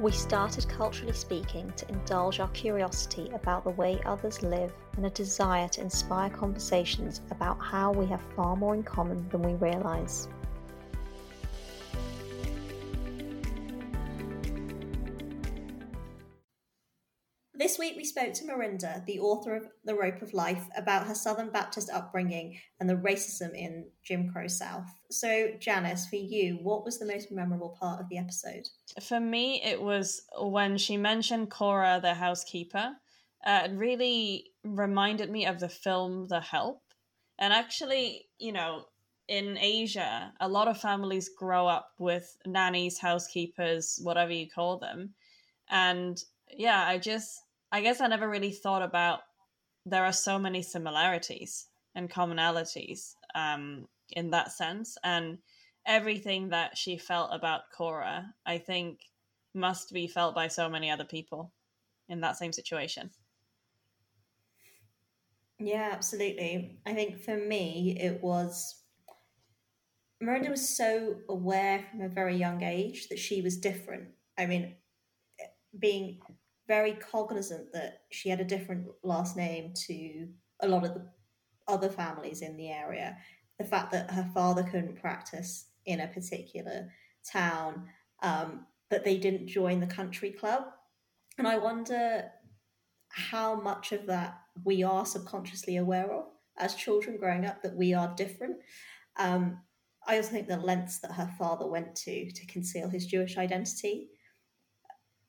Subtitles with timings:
[0.00, 5.10] We started Culturally Speaking to indulge our curiosity about the way others live and a
[5.10, 10.26] desire to inspire conversations about how we have far more in common than we realise.
[17.70, 21.14] This week we spoke to Mirinda, the author of The Rope of Life, about her
[21.14, 24.90] Southern Baptist upbringing and the racism in Jim Crow South.
[25.08, 28.66] So, Janice, for you, what was the most memorable part of the episode?
[29.00, 32.90] For me, it was when she mentioned Cora, the housekeeper.
[33.46, 36.82] Uh, it really reminded me of the film The Help.
[37.38, 38.86] And actually, you know,
[39.28, 45.14] in Asia, a lot of families grow up with nannies, housekeepers, whatever you call them.
[45.68, 46.20] And
[46.52, 47.42] yeah, I just
[47.72, 49.20] I guess I never really thought about
[49.86, 55.38] there are so many similarities and commonalities um, in that sense, and
[55.86, 59.00] everything that she felt about Cora, I think,
[59.54, 61.52] must be felt by so many other people
[62.08, 63.10] in that same situation.
[65.58, 66.78] Yeah, absolutely.
[66.86, 68.76] I think for me, it was
[70.22, 74.08] Mirinda was so aware from a very young age that she was different.
[74.38, 74.74] I mean,
[75.78, 76.20] being
[76.70, 80.28] very cognizant that she had a different last name to
[80.60, 81.04] a lot of the
[81.66, 83.16] other families in the area.
[83.58, 86.88] The fact that her father couldn't practice in a particular
[87.28, 87.88] town,
[88.22, 90.62] um, that they didn't join the country club.
[91.38, 92.30] And I wonder
[93.08, 97.94] how much of that we are subconsciously aware of as children growing up, that we
[97.94, 98.58] are different.
[99.16, 99.58] Um,
[100.06, 104.10] I also think the lengths that her father went to to conceal his Jewish identity.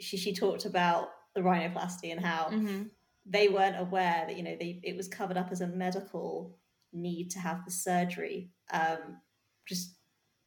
[0.00, 2.84] She, she talked about the rhinoplasty and how mm-hmm.
[3.26, 6.56] they weren't aware that you know they it was covered up as a medical
[6.92, 8.50] need to have the surgery.
[8.72, 9.18] Um,
[9.66, 9.96] just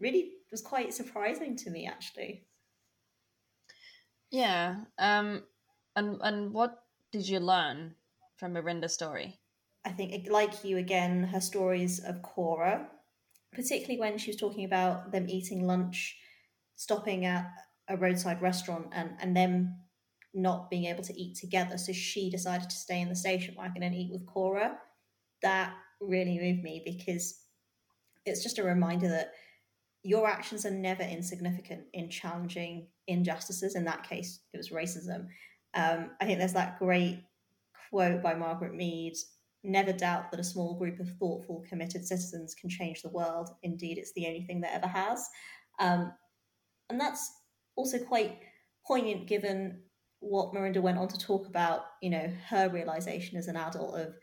[0.00, 2.46] really was quite surprising to me actually.
[4.30, 4.76] Yeah.
[4.98, 5.44] Um,
[5.94, 7.94] and and what did you learn
[8.36, 9.38] from Mirinda's story?
[9.84, 12.88] I think, like you again, her stories of Cora,
[13.52, 16.16] particularly when she was talking about them eating lunch,
[16.76, 17.50] stopping at
[17.88, 19.76] a roadside restaurant, and and them
[20.34, 21.76] not being able to eat together.
[21.78, 24.78] So she decided to stay in the station wagon and eat with Cora.
[25.42, 27.40] That really moved me because
[28.24, 29.32] it's just a reminder that
[30.02, 33.74] your actions are never insignificant in challenging injustices.
[33.74, 35.26] In that case, it was racism.
[35.74, 37.22] Um, I think there's that great
[37.90, 39.14] quote by Margaret Mead
[39.64, 43.50] never doubt that a small group of thoughtful, committed citizens can change the world.
[43.62, 45.28] Indeed, it's the only thing that ever has.
[45.78, 46.12] Um,
[46.90, 47.30] and that's
[47.76, 48.38] also quite
[48.86, 49.82] poignant given
[50.22, 54.14] what Mirinda went on to talk about, you know, her realization as an adult of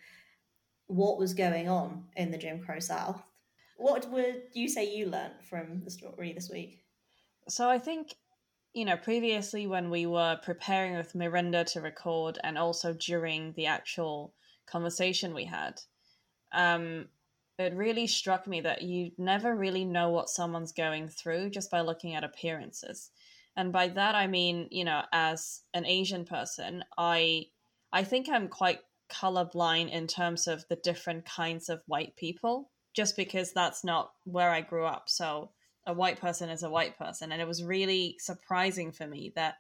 [0.88, 3.22] what was going on in the Jim Crow South.
[3.78, 6.84] What would you say you learned from the story this week?
[7.50, 8.16] So I think,
[8.74, 13.66] you know, previously when we were preparing with Mirinda to record and also during the
[13.66, 14.34] actual
[14.68, 15.82] conversation we had,
[16.54, 17.08] um,
[17.58, 21.82] it really struck me that you never really know what someone's going through just by
[21.82, 23.12] looking at appearances
[23.56, 27.44] and by that i mean you know as an asian person i
[27.92, 28.80] i think i'm quite
[29.12, 34.52] colorblind in terms of the different kinds of white people just because that's not where
[34.52, 35.52] i grew up so
[35.88, 39.56] a white person is a white person and it was really surprising for me that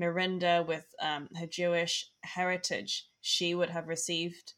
[0.00, 4.54] mirinda with um, her jewish heritage she would have received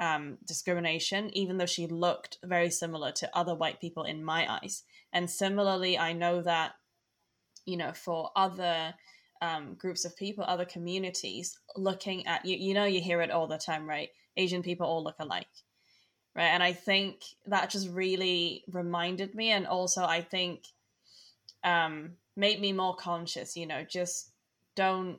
[0.00, 4.82] um, discrimination, even though she looked very similar to other white people in my eyes.
[5.12, 6.72] And similarly, I know that
[7.64, 8.94] you know, for other
[9.42, 12.56] um, groups of people, other communities, looking at you.
[12.56, 14.08] You know, you hear it all the time, right?
[14.36, 15.48] Asian people all look alike,
[16.34, 16.46] right?
[16.46, 20.66] And I think that just really reminded me, and also I think
[21.64, 23.56] um, made me more conscious.
[23.56, 24.30] You know, just
[24.74, 25.18] don't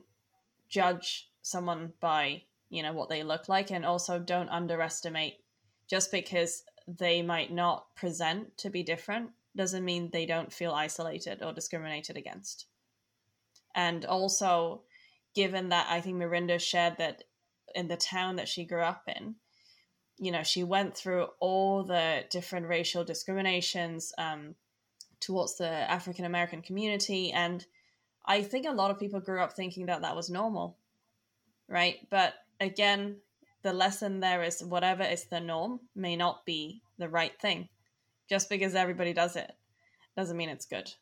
[0.68, 5.34] judge someone by you know what they look like, and also don't underestimate
[5.86, 11.42] just because they might not present to be different doesn't mean they don't feel isolated
[11.42, 12.66] or discriminated against.
[13.74, 14.82] And also,
[15.34, 17.24] given that I think Mirinda shared that
[17.74, 19.36] in the town that she grew up in,
[20.18, 24.54] you know, she went through all the different racial discriminations um,
[25.20, 27.32] towards the African American community.
[27.32, 27.64] And
[28.24, 30.78] I think a lot of people grew up thinking that that was normal,
[31.68, 31.96] right?
[32.10, 33.16] But again,
[33.62, 37.68] the lesson there is whatever is the norm may not be the right thing
[38.28, 39.52] just because everybody does it
[40.16, 40.92] doesn't mean it's good.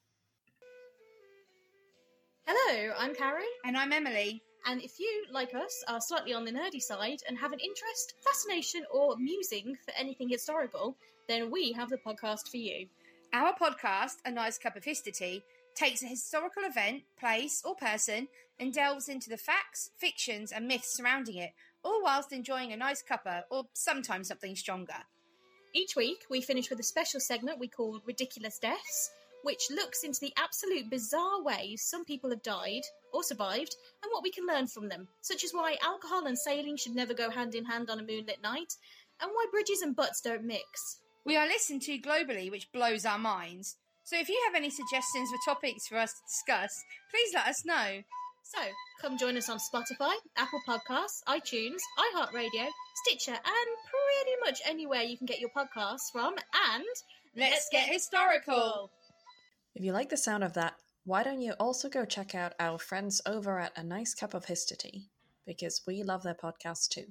[2.47, 3.45] Hello, I'm Karen.
[3.65, 4.43] And I'm Emily.
[4.67, 8.15] And if you, like us, are slightly on the nerdy side and have an interest,
[8.25, 10.97] fascination, or musing for anything historical,
[11.29, 12.87] then we have the podcast for you.
[13.33, 15.43] Our podcast, A Nice Cup of History,
[15.75, 18.29] takes a historical event, place, or person
[18.61, 21.53] and delves into the facts, fictions, and myths surrounding it,
[21.83, 25.05] all whilst enjoying a nice cuppa or sometimes something stronger.
[25.75, 29.11] Each week, we finish with a special segment we call Ridiculous Deaths,
[29.43, 32.83] which looks into the absolute bizarre ways some people have died
[33.15, 36.77] or survived and what we can learn from them, such as why alcohol and sailing
[36.77, 38.75] should never go hand in hand on a moonlit night,
[39.23, 41.01] and why bridges and butts don't mix.
[41.25, 43.77] We are listened to globally, which blows our minds.
[44.05, 47.65] So if you have any suggestions for topics for us to discuss, please let us
[47.65, 48.03] know.
[48.43, 48.61] So,
[49.01, 52.69] come join us on Spotify, Apple Podcasts, iTunes, iHeartRadio,
[53.07, 56.35] Stitcher, and pretty much anywhere you can get your podcasts from.
[56.75, 56.85] And
[57.35, 58.91] Let's get historical!
[59.75, 60.75] If you like the sound of that,
[61.05, 64.45] why don't you also go check out our friends over at A Nice Cup of
[64.45, 65.07] History?
[65.47, 67.07] Because we love their podcast too.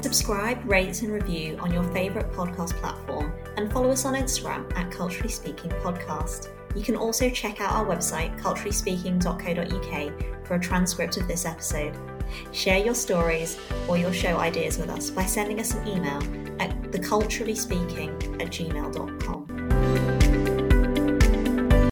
[0.00, 4.92] Subscribe, rate, and review on your favourite podcast platform and follow us on Instagram at
[4.92, 6.50] Culturally Speaking Podcast.
[6.76, 11.92] You can also check out our website, culturallyspeaking.co.uk, for a transcript of this episode.
[12.52, 13.58] Share your stories
[13.88, 16.22] or your show ideas with us by sending us an email
[16.60, 19.47] at theculturallyspeaking at gmail.com.